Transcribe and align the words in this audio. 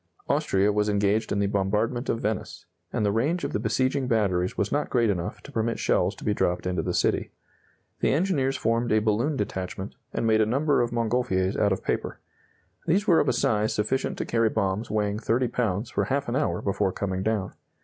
Austria 0.27 0.71
was 0.71 0.89
engaged 0.89 1.31
in 1.31 1.37
the 1.37 1.45
bombardment 1.45 2.09
of 2.09 2.21
Venice, 2.21 2.65
and 2.91 3.05
the 3.05 3.11
range 3.11 3.43
of 3.43 3.53
the 3.53 3.59
besieging 3.59 4.07
batteries 4.07 4.57
was 4.57 4.71
not 4.71 4.89
great 4.89 5.11
enough 5.11 5.43
to 5.43 5.51
permit 5.51 5.77
shells 5.77 6.15
to 6.15 6.23
be 6.23 6.33
dropped 6.33 6.65
into 6.65 6.81
the 6.81 6.91
city. 6.91 7.29
The 7.99 8.11
engineers 8.11 8.57
formed 8.57 8.91
a 8.91 8.97
balloon 8.97 9.35
detachment, 9.37 9.93
and 10.11 10.25
made 10.25 10.41
a 10.41 10.45
number 10.47 10.81
of 10.81 10.89
Montgolfiers 10.89 11.55
out 11.55 11.71
of 11.71 11.83
paper. 11.83 12.17
These 12.87 13.05
were 13.05 13.19
of 13.19 13.29
a 13.29 13.33
size 13.33 13.75
sufficient 13.75 14.17
to 14.17 14.25
carry 14.25 14.49
bombs 14.49 14.89
weighing 14.89 15.19
30 15.19 15.49
pounds 15.49 15.91
for 15.91 16.05
half 16.05 16.27
an 16.27 16.35
hour 16.35 16.63
before 16.63 16.91
coming 16.91 17.21
down. 17.21 17.53